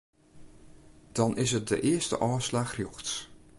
Dan 1.11 1.37
is 1.37 1.51
it 1.59 1.67
de 1.69 1.79
earste 1.93 2.17
ôfslach 2.29 2.73
rjochts. 2.79 3.11